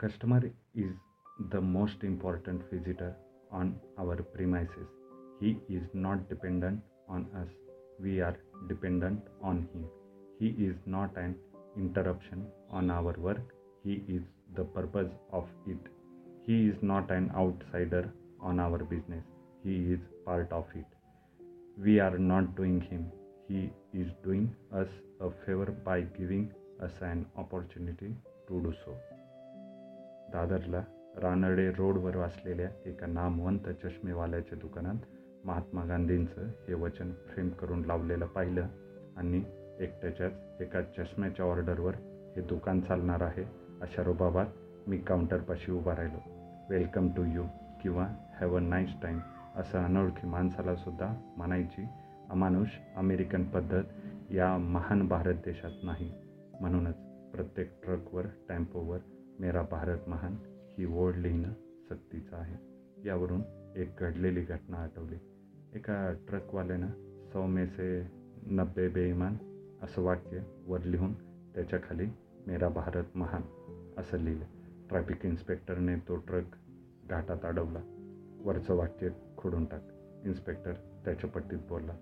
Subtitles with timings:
[0.00, 0.40] Customer
[0.74, 0.92] is
[1.50, 3.14] the most important visitor
[3.52, 4.86] on our premises.
[5.40, 7.50] He is not dependent on us.
[8.00, 8.36] We are
[8.66, 9.84] dependent on him.
[10.38, 11.36] He is not an
[11.76, 13.52] interruption on our work.
[13.84, 14.22] He is
[14.56, 15.92] the purpose of it.
[16.46, 18.10] He is not an outsider
[18.40, 19.24] on our business.
[19.62, 20.86] He is part of it.
[21.76, 23.12] We are not doing him.
[23.48, 24.88] He is doing us
[25.20, 26.50] a favor by giving
[26.82, 28.14] us an opportunity
[28.48, 28.96] to do so.
[30.32, 30.82] दादरला
[31.16, 34.94] रानडे रोडवर वाचलेल्या एका नामवंत चष्मेवाल्याच्या दुकानात
[35.44, 38.66] महात्मा गांधींचं हे वचन frame करून लावलेलं पाहिलं
[39.16, 39.42] आणि
[39.80, 41.94] एकट्याच्याच एका चष्म्याच्या ऑर्डरवर
[42.36, 43.44] हे दुकान चालणार आहे
[43.80, 44.46] अशा रुबाबात
[44.86, 46.18] मी काउंटरपाशी उभा राहिलो.
[46.70, 47.42] वेलकम टू यू
[47.82, 48.06] किंवा
[48.40, 49.18] हॅव अ नाईस टाईम
[49.56, 51.86] असं अनोळखी माणसालासुद्धा म्हणायची
[52.30, 56.12] अमानुष अमेरिकन पद्धत या महान भारत देशात नाही.
[56.60, 56.94] म्हणूनच
[57.32, 58.98] प्रत्येक ट्रकवर टेम्पोवर
[59.40, 60.36] मेरा भारत महान
[60.78, 61.48] ही ओढ लिहिणं
[61.88, 62.56] सक्तीचं आहे.
[63.08, 63.42] यावरून
[63.76, 65.16] एक घडलेली घटना आठवली.
[65.74, 66.86] एका ट्रकवाल्यानं
[67.32, 68.06] सौ मे से
[68.46, 69.36] नब्बे बेईमान
[69.82, 71.14] असं वाक्य वर लिहून
[71.54, 72.06] त्याच्याखाली
[72.46, 73.42] मेरा भारत महान
[73.98, 74.44] असं लिहिलं.
[74.88, 76.44] ट्रॅफिक इन्स्पेक्टरने तो ट्रक
[77.10, 77.80] घाटात अडवला.
[78.44, 79.82] वरचं वाक्य खोडून टाक.
[80.24, 81.92] इन्स्पेक्टर त्याच्या पट्टीत बोलला.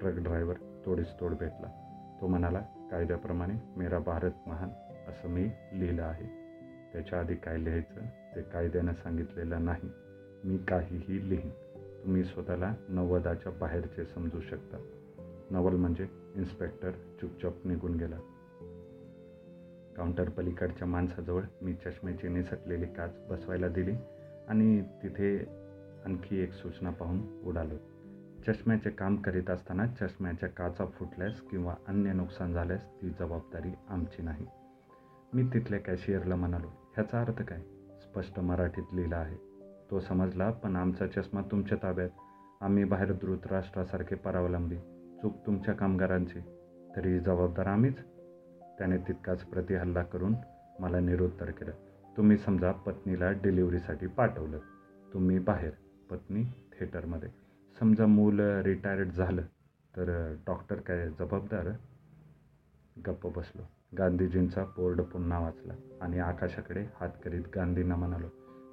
[0.00, 1.86] ट्रक ड्रायव्हर तोडीस तोड भेटला.
[2.20, 4.68] तो म्हणाला कायद्याप्रमाणे मेरा भारत महान
[5.08, 6.49] असं मी लिहिलं आहे.
[6.92, 8.00] त्याच्या आधी काय लिहायचं
[8.36, 9.90] ते कायद्यानं सांगितलेलं नाही.
[10.44, 11.50] मी काहीही लिहीन.
[12.04, 14.76] तुम्ही स्वतःला नव्वदाच्या बाहेरचे समजू शकता.
[15.50, 18.16] नवल म्हणजे इन्स्पेक्टर चुपचाप निघून गेला.
[19.96, 23.92] काउंटर पलीकडच्या माणसाजवळ मी चष्म्याची निसटलेली काच बसवायला दिली
[24.48, 25.38] आणि तिथे
[26.04, 27.74] आणखी एक सूचना पाहून उडालो.
[28.46, 34.46] चष्म्याचे काम करीत असताना चष्म्याच्या काचा फुटल्यास किंवा अन्य नुकसान झाल्यास ती जबाबदारी आमची नाही.
[35.34, 37.58] मी तिथल्या कॅशियरला म्हणालो ह्याचा अर्थ काय?
[38.00, 39.36] स्पष्ट मराठीत लिहिला आहे.
[39.90, 42.08] तो समजला पण आमचा चष्मा तुमच्या ताब्यात.
[42.60, 44.76] आम्ही बाहेर द्रुत राष्ट्रासारखे परावलंबी.
[45.22, 46.40] चूक तुमच्या कामगारांची.
[46.96, 47.98] तरी जबाबदार आम्हीच.
[48.78, 50.34] त्याने तितकाच प्रतिहल्ला करून
[50.80, 51.72] मला निरुत्तर केलं.
[52.16, 54.58] तुम्ही समजा पत्नीला डिलिव्हरीसाठी पाठवलं.
[55.12, 55.70] तुम्ही बाहेर
[56.10, 57.28] पत्नी थिएटरमध्ये.
[57.80, 59.42] समजा मूल रिटायर्ड झालं
[59.96, 61.68] तर डॉक्टर काय जबाबदार
[63.06, 63.62] गप्प बसलो.
[63.98, 68.26] गांधीजींचा बोर्ड पुन्हा वाचला आणि आकाशाकडे हात करीत गांधींना म्हणालो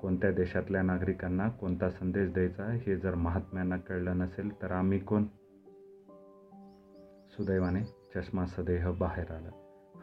[0.00, 5.24] कोणत्या देशातल्या नागरिकांना कोणता संदेश द्यायचा हे जर महात्म्यांना कळलं नसेल तर आम्ही कोण?
[7.30, 9.50] सुदैवाने चष्मा सदेह बाहेर आला.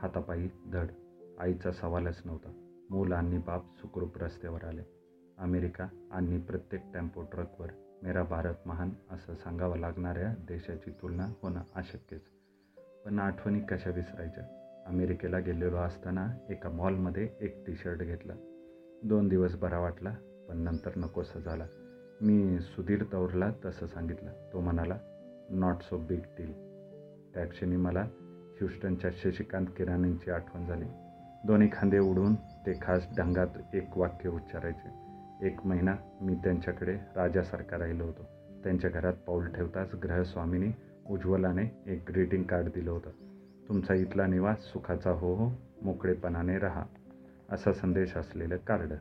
[0.01, 0.87] हातापायी धड.
[1.39, 2.51] आईचा सवालच नव्हता.
[2.89, 4.81] मूल आणि बाप सुखरूप रस्त्यावर आले.
[5.37, 7.67] अमेरिका आणि प्रत्येक टेम्पो ट्रकवर
[8.03, 12.21] मेरा भारत महान असं सांगावं लागणाऱ्या देशाची तुलना होणं अशक्यच.
[13.15, 14.43] त्यांना आठवणी कशा विसरायच्या
[14.85, 18.33] अमेरिकेला गेलेलो असताना एका मॉलमध्ये एक टी शर्ट घेतला.
[19.03, 20.09] दोन दिवस बरा वाटला
[20.49, 21.65] पण नंतर नकोसा झाला.
[22.21, 24.31] मी सुधीर तौरला तसं सांगितलं.
[24.53, 24.97] तो म्हणाला
[25.49, 26.53] नॉट सो बिग डील
[27.33, 28.01] त्या क्षणी मला
[28.57, 30.85] ह्युस्टनच्या शशिकांत किराणींची आठवण झाली.
[31.47, 34.89] दोन्ही खांदे उडवून ते खास ढंगात एक वाक्य उच्चारायचे.
[35.47, 38.23] एक महिना मी त्यांच्याकडे राजासारखा राहिलो होतो.
[38.63, 40.71] त्यांच्या घरात पाऊल ठेवताच ग्रहस्वामीनी
[41.09, 43.09] उज्ज्वलाने एक ग्रीटिंग कार्ड दिलं होतं.
[43.67, 45.51] तुमचा इथला निवास सुखाचा हो हो
[45.81, 46.83] मोकळेपणाने राहा
[47.49, 48.93] असा संदेश असलेलं कार्ड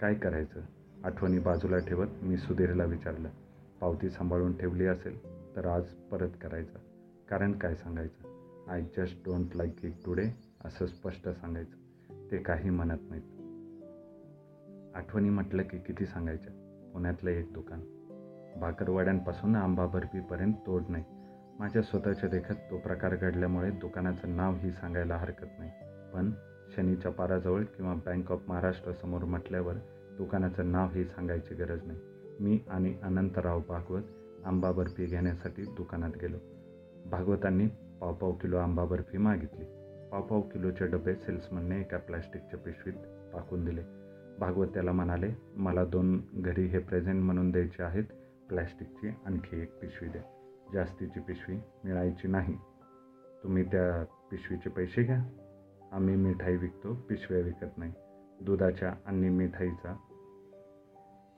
[0.00, 0.60] काय करायचं?
[1.04, 3.28] आठवणी बाजूला ठेवत मी सुधीरला विचारलं
[3.80, 5.24] पावती सांभाळून ठेवली असेल
[5.56, 6.78] तर आज परत करायचं.
[7.28, 8.32] कारण काय सांगायचं?
[8.68, 10.30] I just don't like it today
[10.64, 11.76] असं स्पष्ट सांगायचं.
[12.30, 13.40] ते काही म्हणत नाहीत.
[14.96, 16.52] आठवणी म्हटलं की किती सांगायच्या?
[16.92, 17.80] पुण्यातलं एक दुकान.
[18.60, 21.04] भाकरवाड्यांपासून आंबा बर्फीपर्यंत तोड नाही.
[21.58, 25.70] माझ्या स्वतःच्या देखत तो प्रकार घडल्यामुळे दुकानाचं नावही सांगायला हरकत नाही.
[26.14, 26.30] पण
[26.76, 29.74] शनीच्या पाराजवळ किंवा बँक ऑफ महाराष्ट्रासमोर म्हटल्यावर
[30.18, 31.98] दुकानाचं नावही सांगायची गरज नाही.
[32.40, 34.02] मी आणि अनंतराव भागवत
[34.44, 36.38] आंबा बर्फी घेण्यासाठी दुकानात गेलो.
[37.10, 37.66] भागवतांनी
[38.00, 39.64] पावपाव किलो आंबा बर्फी मागितली.
[40.12, 42.94] पावपाव किलोचे डबे सेल्समनने एका प्लॅस्टिकच्या पिशवीत
[43.32, 43.82] टाकून दिले.
[44.38, 48.04] भागवत त्याला म्हणाले मला दोन घरी हे प्रेझेंट म्हणून द्यायचे आहेत.
[48.48, 50.22] प्लॅस्टिकची आणखी एक पिशवी द्या.
[50.72, 52.58] जास्तीची पिशवी मिळायची नाही.
[53.42, 55.22] तुम्ही त्या पिशवीचे पैसे घ्या.
[55.92, 57.92] आम्ही मिठाई विकतो पिशव्या विकत नाही.
[58.40, 59.96] दुधाच्या आणि मिठाईचा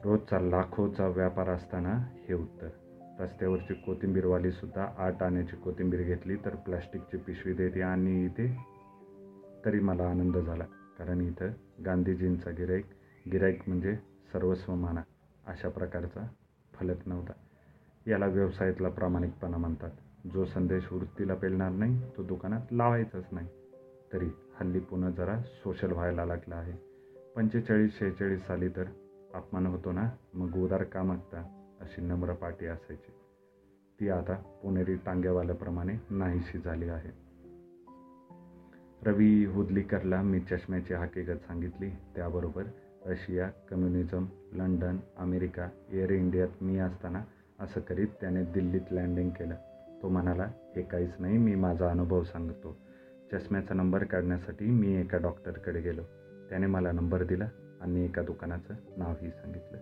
[0.05, 1.93] रोजचा लाखोचा व्यापार असताना
[2.29, 2.69] हे उत्तर.
[3.21, 8.67] रस्त्यावरची कोथिंबीरवालीसुद्धा आठ आण्याची कोथिंबीर घेतली तर प्लॅस्टिकची पिशवी देते आणि इथे
[9.65, 10.65] तरी मला आनंद झाला.
[10.99, 11.51] कारण इथं
[11.85, 12.85] गांधीजींचा गिराईक
[13.33, 13.95] गिराईक म्हणजे
[14.33, 15.03] सर्वस्व माना.
[15.47, 16.27] अशा प्रकारचा
[16.73, 17.33] फलक नव्हता.
[18.07, 19.91] याला व्यवसायातला प्रामाणिकपणा म्हणतात.
[20.35, 23.49] जो संदेश वृत्तीला पेलणार नाही तो दुकानात लावायचाच नाही.
[24.13, 24.29] तरी
[24.61, 26.73] हल्ली पुन्हा जरा सोशल व्हायला लागला आहे.
[27.37, 28.85] पंचेचाळीस शेहेचाळीस साली तर
[29.35, 30.11] अपमान होतो ना?
[30.35, 31.71] मग उदार का मागता?
[31.81, 33.13] अशी नम्र पाटी असायची.
[34.01, 37.11] ती आता पुणेरी टांग्यावाल्याप्रमाणे नाहीशी झाली आहे.
[39.07, 41.91] रवी हुदलीकरला मी चष्म्याची हकीकत सांगितली.
[41.91, 42.65] त्याबरोबर
[43.07, 47.25] Russia communism London America air इंडियात मी असताना
[47.61, 49.55] असं करीत त्याने दिल्लीत लँडिंग केलं.
[50.03, 52.77] तो म्हणाला हे काहीच नाही मी माझा अनुभव सांगतो.
[53.33, 56.03] चष्म्याचा नंबर काढण्यासाठी मी एका डॉक्टरकडे गेलो.
[56.51, 57.49] त्याने मला नंबर दिला
[57.81, 59.79] आणि एका दुकानाचं नावही सांगितलं.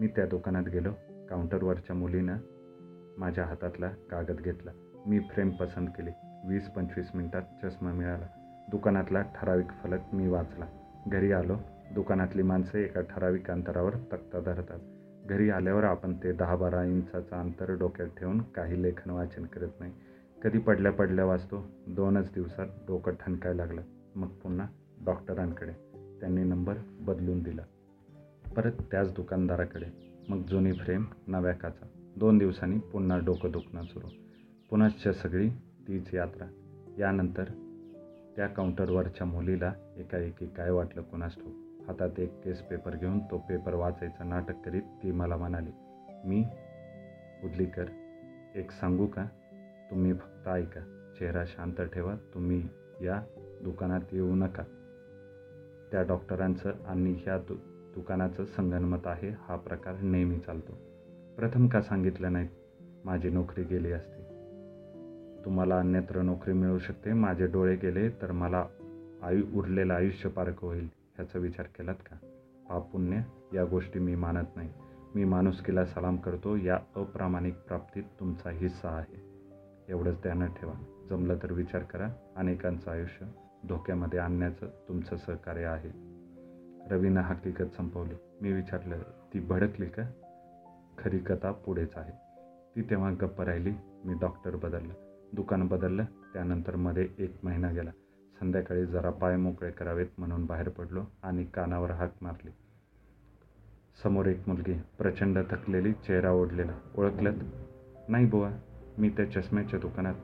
[0.00, 0.92] मी त्या दुकानात गेलो.
[1.28, 2.36] काउंटरवरच्या मुलीनं
[3.18, 4.70] माझ्या हातातला कागद घेतला.
[5.06, 6.10] मी फ्रेम पसंत केली.
[6.48, 8.26] वीस पंचवीस मिनिटात चष्मा मिळाला.
[8.70, 10.66] दुकानातला ठराविक फलक मी वाचला.
[11.06, 11.56] घरी आलो.
[11.94, 14.78] दुकानातली माणसं एका ठराविक अंतरावर तक्ता धरतात.
[15.28, 19.92] घरी आल्यावर आपण ते दहा बारा इंचाचं अंतर डोक्यात ठेवून काही लेखन वाचन करत नाही.
[20.42, 21.66] कधी पडल्या पडल्या वाचतो.
[21.86, 23.82] दोनच दिवसात डोकं ठणकायला लागलं.
[24.16, 24.66] मग पुन्हा
[25.04, 25.72] डॉक्टरांकडे.
[26.20, 27.62] त्यांनी नंबर बदलून दिला.
[28.56, 29.86] परत त्याच दुकानदाराकडे.
[30.28, 31.86] मग जुनी फ्रेम नव्या काचा.
[32.16, 34.06] दोन दिवसांनी पुन्हा डोकं दुखणं सुरू.
[34.70, 35.48] पुनश्च सगळी
[35.88, 36.46] तीच यात्रा.
[36.98, 37.44] यानंतर
[38.36, 43.74] त्या काउंटरवरच्या मुलीला एकाएकी काय वाटलं कुणास ठोक हातात एक केस पेपर घेऊन तो पेपर
[43.74, 45.70] वाचायचं नाटक करीत ती मला म्हणाली
[46.24, 46.44] मी
[47.44, 47.84] उदलीकर
[48.54, 49.24] एक सांगू का?
[49.90, 50.80] तुम्ही फक्त ऐका
[51.18, 52.68] चेहरा शांत ठेवा तुम्ही
[53.02, 53.22] या
[53.64, 54.62] दुकानात येऊ नका.
[55.92, 57.54] त्या डॉक्टरांचं आणि ह्या दु
[57.94, 60.72] दुकानाचं संगनमत आहे हा प्रकार नेहमी चालतो.
[61.36, 62.48] प्रथम का सांगितलं नाही?
[63.04, 64.22] माझी नोकरी गेली असती.
[65.44, 68.66] तुम्हाला अन्यत्र नोकरी मिळू शकते माझे डोळे गेले तर मला
[69.22, 70.97] आयु उरलेलं आयुष्य पारक होईल.
[71.18, 72.16] ह्याचा विचार केलात का?
[72.68, 73.20] पाप पुण्य
[73.54, 74.72] या गोष्टी मी मानत नाही.
[75.14, 79.22] मी माणुसकीला सलाम करतो या अप्रामाणिक प्राप्तीत तुमचा हिस्सा आहे.
[79.88, 81.06] एवढंच ध्यानात ठेवा.
[81.10, 82.08] जमलं तर विचार करा.
[82.36, 83.26] अनेकांचं आयुष्य
[83.68, 85.90] धोक्यामध्ये आणण्याचं तुमचं सहकार्य आहे.
[86.90, 88.14] रवीनं हकीकत संपवली.
[88.42, 88.98] मी विचारलं
[89.34, 90.02] ती भडकली का?
[90.98, 92.12] खरी कथा पुढेच आहे.
[92.76, 93.70] ती तेव्हा गप्प राहिली.
[94.04, 94.94] मी डॉक्टर बदललं.
[95.32, 96.04] दुकान बदललं.
[96.04, 97.90] त्यानंतरमध्ये एक महिना गेला.
[98.40, 102.50] संध्याकाळी जरा पाय मोकळे करावेत म्हणून बाहेर पडलो आणि कानावर हाक मारली.
[104.02, 106.80] समोर एक मुलगी प्रचंड थकलेली चेहरा ओढलेला.
[106.98, 107.42] ओळखलत?
[108.08, 108.50] नाही बुवा
[108.98, 110.14] मी त्या चष्म्याच्या दुकानात.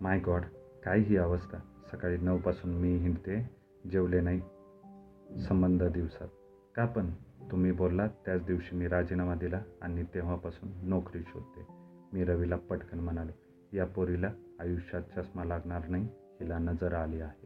[0.00, 0.40] माय गॉड
[0.84, 1.58] काय ही अवस्था?
[1.92, 3.50] सकाळी नऊपासून मी हिंडते
[3.90, 4.40] जेवले नाही.
[5.48, 6.28] संबंध दिवसात.
[6.74, 7.10] का पण?
[7.50, 11.66] तुम्ही बोललात त्याच दिवशी मी राजीनामा दिला आणि तेव्हापासून नोकरी शोधते.
[12.12, 13.32] मी रवीला पटकन म्हणालो
[13.76, 16.04] या पोरीला आयुष्यात चष्मा लागणार नाही
[16.40, 17.45] हिला नजर आली आहे.